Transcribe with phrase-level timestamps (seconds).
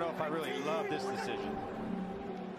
[0.00, 1.54] know if I really love this decision.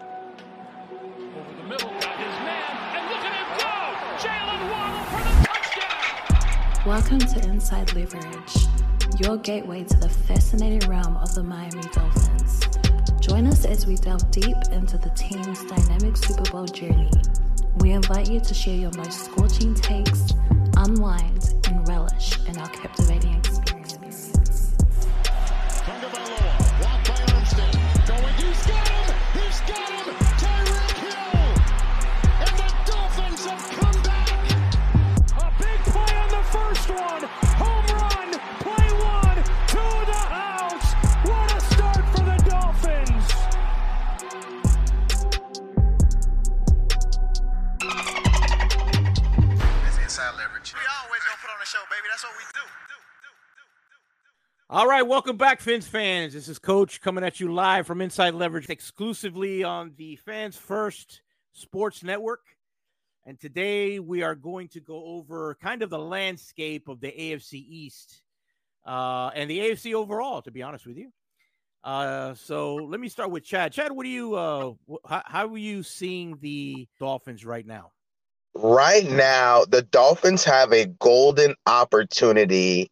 [0.00, 3.82] Over the middle, got his man, and look at him go!
[4.22, 6.86] Jalen Waddle for the touchdown!
[6.86, 8.54] Welcome to Inside Leverage,
[9.18, 12.60] your gateway to the fascinating realm of the Miami Dolphins.
[13.20, 17.10] Join us as we delve deep into the team's dynamic Super Bowl journey.
[17.78, 20.32] We invite you to share your most scorching takes,
[20.76, 23.41] unwind, and relish in our captivating
[54.74, 56.32] All right, welcome back, Fins fans.
[56.32, 61.20] This is Coach coming at you live from Inside Leverage exclusively on the Fans First
[61.52, 62.40] Sports Network.
[63.26, 67.52] And today we are going to go over kind of the landscape of the AFC
[67.52, 68.22] East
[68.86, 71.12] uh, and the AFC overall, to be honest with you.
[71.84, 73.74] Uh, so let me start with Chad.
[73.74, 74.72] Chad, what do you, uh,
[75.04, 77.92] how are you seeing the Dolphins right now?
[78.54, 82.90] right now the Dolphins have a golden opportunity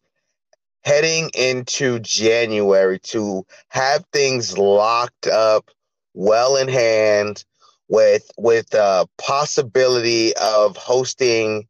[0.83, 5.69] heading into January to have things locked up
[6.13, 7.43] well in hand
[7.87, 11.67] with with the possibility of hosting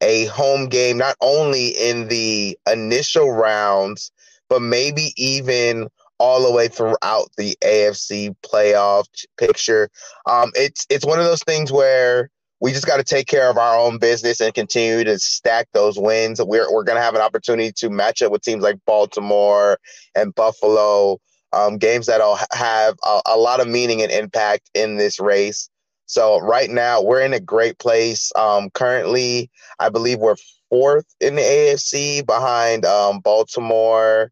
[0.00, 4.12] a home game not only in the initial rounds
[4.48, 5.88] but maybe even
[6.18, 9.06] all the way throughout the AFC playoff
[9.38, 9.88] picture.
[10.26, 13.56] Um it's it's one of those things where we just got to take care of
[13.56, 16.40] our own business and continue to stack those wins.
[16.42, 19.78] We're we're gonna have an opportunity to match up with teams like Baltimore
[20.14, 21.18] and Buffalo,
[21.52, 25.68] um, games that'll have a, a lot of meaning and impact in this race.
[26.06, 28.30] So right now we're in a great place.
[28.36, 30.36] Um, currently, I believe we're
[30.68, 34.30] fourth in the AFC behind um, Baltimore,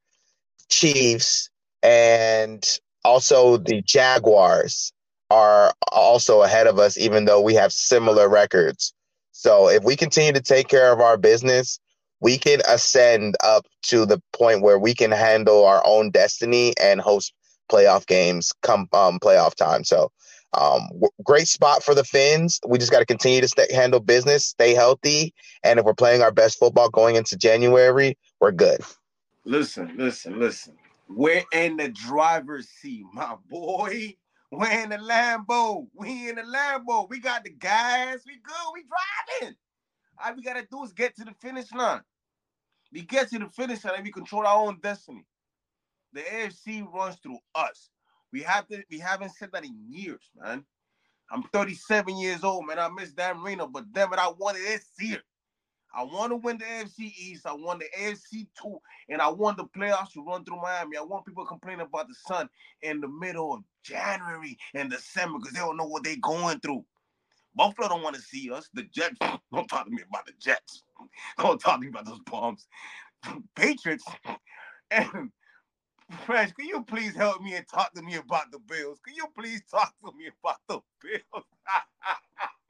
[0.69, 1.51] Chiefs,
[1.83, 4.93] and also the Jaguars
[5.31, 8.95] are also ahead of us, even though we have similar records.
[9.33, 11.79] So if we continue to take care of our business,
[12.21, 17.01] we can ascend up to the point where we can handle our own destiny and
[17.01, 17.33] host
[17.71, 19.85] playoff games come um, playoff time.
[19.85, 20.11] So
[20.55, 20.89] um,
[21.23, 22.59] great spot for the Fins.
[22.67, 26.23] We just got to continue to stay, handle business, stay healthy, and if we're playing
[26.23, 28.81] our best football going into January, we're good.
[29.45, 30.75] Listen, listen, listen.
[31.09, 34.17] We're in the driver's seat, my boy.
[34.51, 35.89] We're in the Lambo.
[35.95, 37.09] We in the Lambo.
[37.11, 38.21] We got the gas.
[38.27, 38.73] We good.
[38.75, 38.85] We
[39.41, 39.57] driving.
[40.25, 42.03] All we gotta do is get to the finish line.
[42.93, 45.25] We get to the finish line and we control our own destiny.
[46.15, 47.91] The AFC runs through us.
[48.33, 48.83] We have to.
[48.91, 50.65] We haven't said that in years, man.
[51.31, 52.79] I'm 37 years old, man.
[52.79, 55.23] I miss Dan Marino, but damn it, I wanted this year.
[55.95, 57.47] I want to win the AFC East.
[57.47, 58.79] I want the AFC two,
[59.09, 60.97] and I want the playoffs to run through Miami.
[60.97, 62.49] I want people complaining about the sun
[62.83, 66.85] in the middle of January and December because they don't know what they're going through.
[67.55, 68.69] Buffalo don't want to see us.
[68.75, 69.17] The Jets
[69.53, 70.83] don't talk to me about the Jets.
[71.39, 72.67] Don't talk to me about those bombs.
[73.55, 74.05] Patriots
[74.91, 75.31] and
[76.25, 78.99] Fresh, can you please help me and talk to me about the Bills?
[79.05, 81.45] Can you please talk to me about the Bills?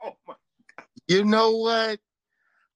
[0.02, 0.34] oh my
[0.76, 0.86] God.
[1.06, 2.00] You know what?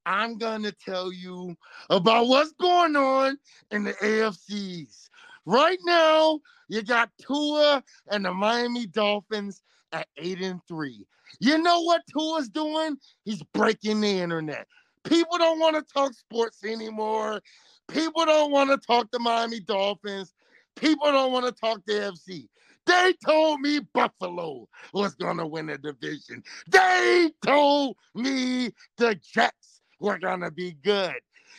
[0.07, 1.57] I'm going to tell you
[1.91, 3.39] about what's going on
[3.71, 5.09] in the AFCs.
[5.45, 9.63] Right now, you got Tua and the Miami Dolphins
[9.93, 11.07] at 8 and 3.
[11.41, 12.97] You know what Tua's doing?
[13.25, 14.67] He's breaking the internet.
[15.05, 17.41] People don't want to talk sports anymore.
[17.89, 20.33] People don't want to talk the Miami Dolphins.
[20.77, 22.49] People don't want to talk the AFC.
[22.87, 26.43] They told me Buffalo was going to win the division.
[26.69, 29.62] They told me the Jets
[30.03, 31.15] were to be good.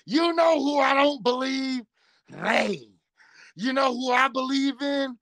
[0.06, 1.84] You know who I don't believe?
[2.30, 2.82] They.
[3.56, 5.18] You know who I believe in?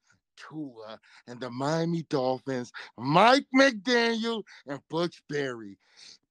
[0.50, 5.78] Tua and the Miami Dolphins, Mike McDaniel and Butch Barry.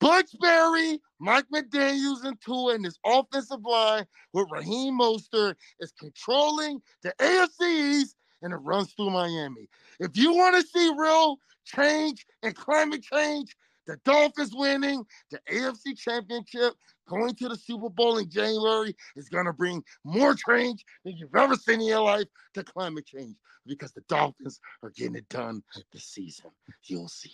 [0.00, 6.82] Butch Barry, Mike McDaniels, and Tua and his offensive line with Raheem Mostert is controlling
[7.02, 9.68] the AFC East and it runs through Miami.
[10.00, 13.54] If you want to see real change and climate change,
[13.90, 16.74] the Dolphins winning the AFC Championship,
[17.08, 21.34] going to the Super Bowl in January is going to bring more change than you've
[21.34, 23.34] ever seen in your life to climate change
[23.66, 26.50] because the Dolphins are getting it done this season.
[26.84, 27.32] You'll see.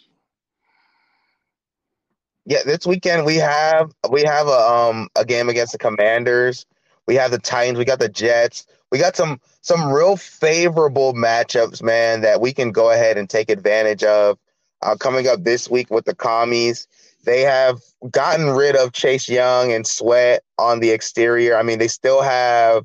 [2.47, 6.65] Yeah, this weekend we have we have a um a game against the Commanders.
[7.07, 7.77] We have the Titans.
[7.77, 8.67] We got the Jets.
[8.91, 13.51] We got some some real favorable matchups, man, that we can go ahead and take
[13.51, 14.39] advantage of.
[14.87, 16.87] Uh, coming up this week with the commies,
[17.25, 17.81] they have
[18.13, 21.57] gotten rid of Chase Young and Sweat on the exterior.
[21.57, 22.85] I mean, they still have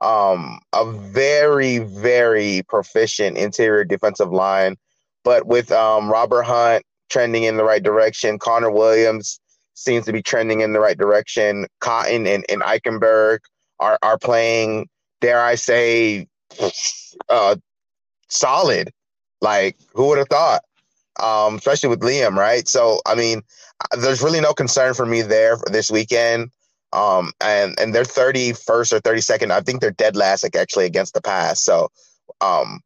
[0.00, 4.76] um, a very, very proficient interior defensive line,
[5.24, 9.40] but with um, Robert Hunt trending in the right direction, Connor Williams
[9.74, 11.66] seems to be trending in the right direction.
[11.80, 13.40] Cotton and, and Eichenberg
[13.80, 14.88] are are playing,
[15.20, 16.28] dare I say,
[17.28, 17.56] uh,
[18.28, 18.92] solid.
[19.40, 20.62] Like who would have thought?
[21.20, 22.66] Um, especially with Liam, right?
[22.66, 23.42] So I mean,
[23.98, 26.50] there's really no concern for me there for this weekend.
[26.92, 29.50] Um, and and they're 31st or 32nd.
[29.50, 31.60] I think they're dead last, like actually against the pass.
[31.60, 31.90] So,
[32.40, 32.80] um,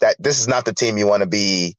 [0.00, 1.76] that this is not the team you want to be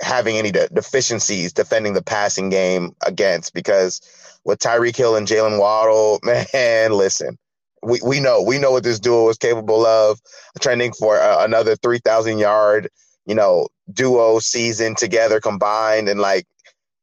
[0.00, 4.00] having any de- deficiencies defending the passing game against because
[4.44, 6.20] with Tyreek Hill and Jalen Waddle,
[6.52, 7.38] man, listen,
[7.82, 10.20] we, we know we know what this duo is capable of.
[10.60, 12.88] Trending for uh, another three thousand yard,
[13.26, 16.46] you know, duo season together combined, and like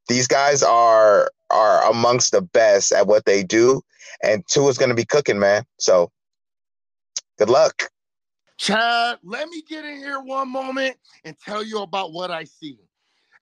[0.08, 3.82] these guys are are amongst the best at what they do,
[4.24, 5.64] and Tua is going to be cooking, man.
[5.80, 6.12] So,
[7.38, 7.90] good luck.
[8.58, 12.78] Chad, let me get in here one moment and tell you about what I see.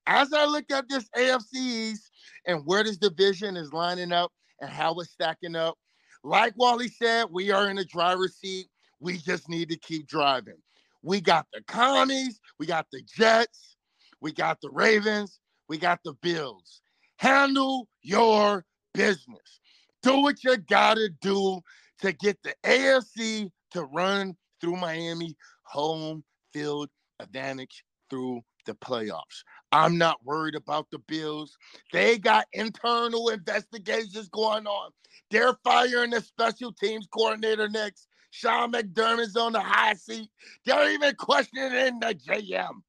[0.08, 2.12] As I look at this AFC East
[2.48, 4.32] and where this division is lining up
[4.62, 5.76] and how it's stacking up,
[6.24, 8.68] like Wally said, we are in the driver's seat.
[9.00, 10.58] We just need to keep driving.
[11.04, 13.76] We got the commies, we got the Jets,
[14.22, 16.82] we got the Ravens, we got the Bills.
[17.18, 19.60] Handle your business.
[20.04, 21.62] Do what you gotta do
[22.02, 26.90] to get the AFC to run through Miami home field
[27.20, 29.44] advantage through the playoffs.
[29.72, 31.56] I'm not worried about the Bills.
[31.94, 34.92] They got internal investigations going on.
[35.32, 38.08] They're firing the special teams coordinator next.
[38.32, 40.30] Sean McDermott's on the high seat.
[40.66, 42.82] They're even questioning the GM.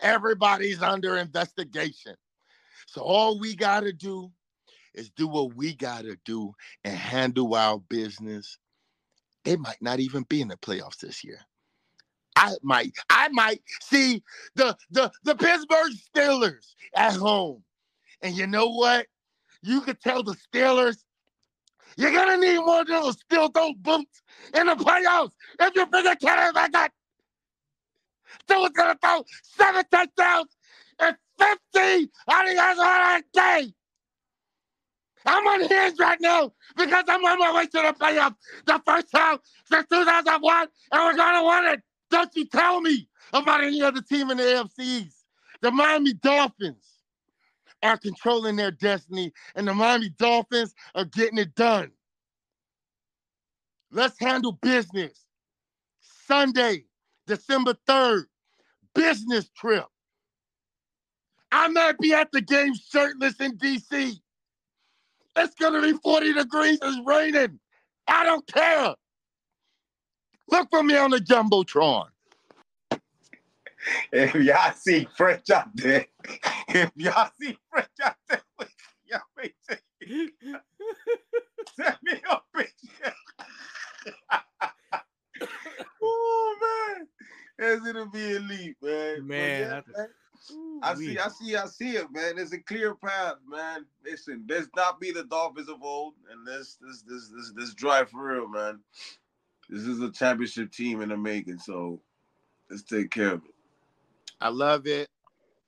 [0.00, 2.14] Everybody's under investigation.
[2.86, 4.30] So all we got to do
[4.94, 6.52] is do what we got to do
[6.84, 8.58] and handle our business.
[9.44, 11.40] They might not even be in the playoffs this year.
[12.36, 14.22] I might, I might see
[14.54, 17.64] the the the Pittsburgh Steelers at home.
[18.22, 19.06] And you know what?
[19.62, 20.98] You could tell the Steelers
[21.98, 24.22] you're gonna need more of those steel toe boots
[24.54, 26.92] in the playoffs if you figure Canada like that.
[28.48, 30.56] Steelers gonna throw seven touchdowns
[31.00, 33.72] and 50 out of day.
[35.26, 38.36] I'm on hands right now because I'm on my way to the playoffs.
[38.66, 39.38] The first time
[39.70, 41.82] since 2001, and we're gonna win it.
[42.10, 45.12] Don't you tell me about any other team in the AFCs.
[45.60, 46.97] The Miami Dolphins
[47.82, 51.90] are controlling their destiny, and the Miami Dolphins are getting it done.
[53.90, 55.24] Let's handle business.
[56.26, 56.84] Sunday,
[57.26, 58.24] December 3rd,
[58.94, 59.86] business trip.
[61.50, 64.20] I might be at the game shirtless in DC.
[65.36, 67.58] It's gonna be 40 degrees, it's raining.
[68.06, 68.94] I don't care.
[70.50, 72.08] Look for me on the Jumbotron.
[74.12, 76.06] If y'all see French out there,
[76.68, 78.42] if y'all see French out there,
[79.06, 79.82] y'all may take
[81.76, 83.14] Send me a picture.
[86.02, 87.06] oh man,
[87.58, 89.26] it's gonna be elite, man.
[89.26, 90.08] Man, yeah, that's- man.
[90.82, 92.36] I see, I see, I see it, man.
[92.36, 93.84] There's a clear path, man.
[94.04, 98.10] Listen, let's not be the Dolphins of old, and let's this this this this drive
[98.10, 98.78] for real, man.
[99.68, 102.00] This is a championship team in the making, so
[102.70, 103.54] let's take care of it.
[104.40, 105.08] I love it.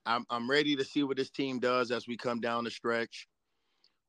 [0.07, 3.29] I'm I'm ready to see what this team does as we come down the stretch.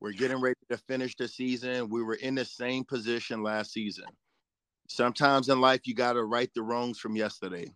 [0.00, 1.88] We're getting ready to finish the season.
[1.88, 4.06] We were in the same position last season.
[4.88, 7.72] Sometimes in life you got to right the wrongs from yesterday.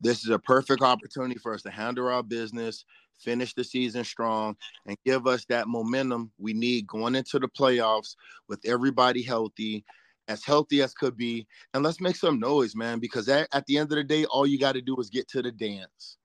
[0.00, 2.84] This is a perfect opportunity for us to handle our business,
[3.18, 8.14] finish the season strong, and give us that momentum we need going into the playoffs
[8.48, 9.84] with everybody healthy,
[10.28, 11.46] as healthy as could be.
[11.74, 14.46] And let's make some noise, man, because at, at the end of the day, all
[14.46, 16.16] you got to do is get to the dance.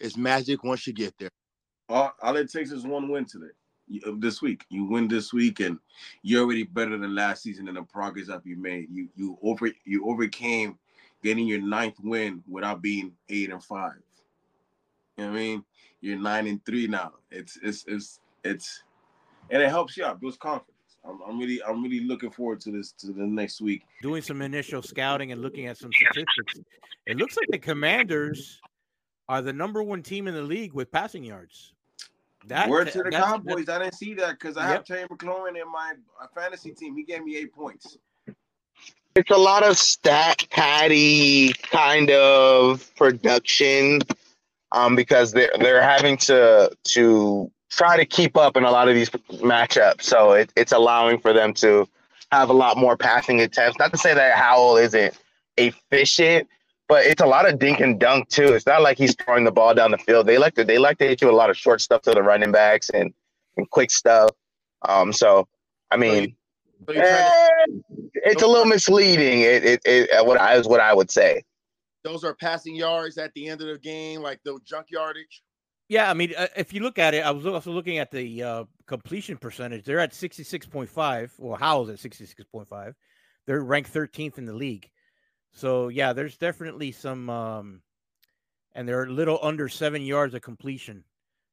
[0.00, 1.30] It's magic once you get there.
[1.88, 3.52] All, all it takes is one win today,
[3.88, 4.64] you- this week.
[4.70, 5.78] You win this week, and
[6.22, 8.88] you're already better than last season in the progress that you made.
[8.90, 10.78] You you over you overcame
[11.22, 13.94] getting your ninth win without being eight and five.
[15.16, 15.64] You know what I mean?
[16.00, 17.12] You're nine and three now.
[17.30, 18.82] It's it's it's it's
[19.50, 20.70] and it helps you out, builds confidence.
[21.04, 23.82] I'm, I'm really I'm really looking forward to this to the next week.
[24.02, 26.60] doing some initial scouting and looking at some statistics,
[27.06, 28.60] it looks like the Commanders
[29.28, 31.72] are the number one team in the league with passing yards.
[32.46, 33.68] That Word to the Cowboys.
[33.68, 34.70] I didn't see that because I Yep.
[34.70, 36.94] have Terry McLaurin in my uh, fantasy team.
[36.94, 37.96] He gave me eight points.
[39.16, 44.00] It's a lot of stat patty kind of production,
[44.72, 48.94] um, because they're they're having to to try to keep up in a lot of
[48.94, 50.02] these matchups.
[50.02, 51.88] So it, it's allowing for them to
[52.30, 53.78] have a lot more passing attempts.
[53.78, 55.14] Not to say that Howell isn't
[55.56, 56.48] efficient,
[56.88, 58.52] but it's a lot of dink and dunk too.
[58.54, 60.26] It's not like he's throwing the ball down the field.
[60.26, 62.22] They like to they like to hit you a lot of short stuff to the
[62.22, 63.12] running backs and,
[63.56, 64.30] and quick stuff.
[64.86, 65.48] Um, so
[65.90, 66.36] I mean,
[66.86, 69.40] So you're trying to- eh, it's a little misleading.
[69.42, 71.42] It it, it what I is what I would say.
[72.02, 75.42] those are passing yards at the end of the game, like the junk yardage.
[75.88, 78.42] Yeah, I mean, uh, if you look at it, I was also looking at the
[78.42, 79.84] uh, completion percentage.
[79.84, 81.32] They're at sixty six point five.
[81.38, 82.94] Well, Howell's at sixty six point five.
[83.46, 84.88] They're ranked thirteenth in the league.
[85.54, 87.80] So yeah, there's definitely some, um,
[88.74, 91.04] and they're a little under seven yards of completion.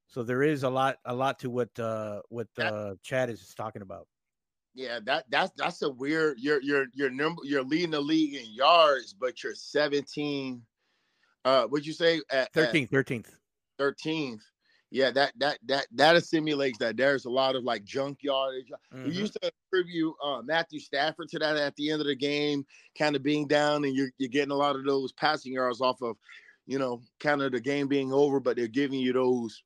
[0.08, 3.80] So there is a lot, a lot to what uh, what uh, Chad is talking
[3.80, 4.06] about.
[4.74, 6.38] Yeah, that that's that's a weird.
[6.38, 10.62] You're you're you're number you're leading the league in yards, but you're 17.
[11.44, 12.20] Uh, what'd you say?
[12.30, 12.90] At, at 13th,
[13.80, 14.40] 13th.
[14.92, 14.96] 13th.
[14.96, 18.70] Yeah, that that that that assimilates that there's a lot of like junk yardage.
[18.92, 22.64] We used to attribute uh, Matthew Stafford to that at the end of the game,
[22.98, 26.02] kind of being down, and you're you're getting a lot of those passing yards off
[26.02, 26.16] of,
[26.66, 29.62] you know, kind of the game being over, but they're giving you those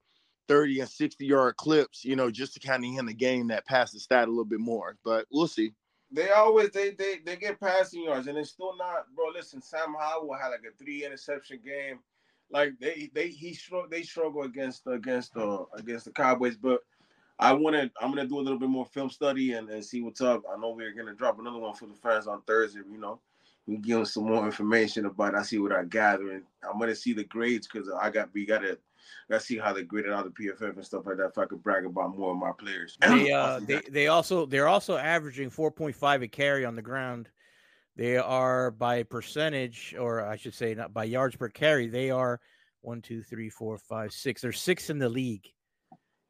[0.49, 3.67] 30 and 60 yard clips, you know, just to kind of end the game that
[3.67, 4.97] passes the stat a little bit more.
[5.05, 5.73] But we'll see.
[6.13, 9.27] They always they they they get passing yards and it's still not, bro.
[9.35, 11.99] Listen, Sam Howell had like a three interception game.
[12.51, 16.81] Like they they he struggle they struggle against against uh against the Cowboys, but
[17.39, 20.21] I wanted I'm gonna do a little bit more film study and, and see what's
[20.21, 20.43] up.
[20.51, 22.81] I know we're gonna drop another one for the fans on Thursday.
[22.91, 23.21] You know,
[23.67, 25.35] we give them some more information about.
[25.35, 25.39] It.
[25.39, 28.47] I see what I gather and I'm gonna see the grades because I got we
[28.47, 28.79] gotta
[29.29, 31.31] gotta see how they graded out the PFF and stuff like that.
[31.31, 32.97] If I could brag about more of my players.
[33.01, 37.29] They uh they, they also they're also averaging 4.5 a carry on the ground.
[37.97, 42.41] They are by percentage, or I should say not by yards per carry, they are
[42.83, 44.43] one, two, three, four, five, six.
[44.43, 45.47] They're six in the league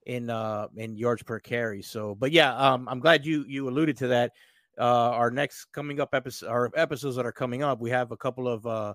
[0.06, 1.82] in uh in yards per carry.
[1.82, 4.32] So but yeah, um I'm glad you you alluded to that.
[4.78, 8.16] Uh our next coming up episode our episodes that are coming up, we have a
[8.16, 8.94] couple of uh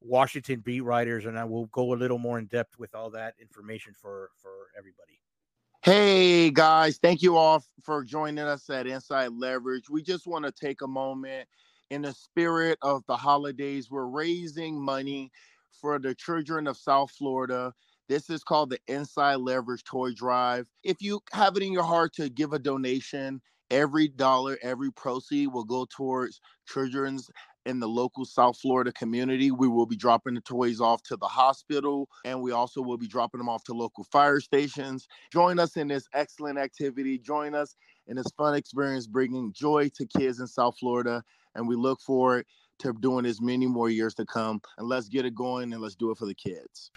[0.00, 3.34] Washington beat writers, and I will go a little more in depth with all that
[3.40, 5.20] information for for everybody.
[5.82, 9.90] Hey guys, thank you all for joining us at Inside Leverage.
[9.90, 11.48] We just want to take a moment
[11.92, 13.90] in the spirit of the holidays.
[13.90, 15.30] We're raising money
[15.70, 17.74] for the children of South Florida.
[18.08, 20.66] This is called the Inside Leverage Toy Drive.
[20.82, 25.48] If you have it in your heart to give a donation, every dollar, every proceed
[25.48, 27.30] will go towards children's
[27.66, 29.50] in the local South Florida community.
[29.50, 33.06] We will be dropping the toys off to the hospital, and we also will be
[33.06, 35.06] dropping them off to local fire stations.
[35.30, 37.18] Join us in this excellent activity.
[37.18, 41.22] Join us in this fun experience, bringing joy to kids in South Florida.
[41.54, 42.46] And we look forward
[42.80, 44.60] to doing this many more years to come.
[44.78, 46.92] And let's get it going and let's do it for the kids.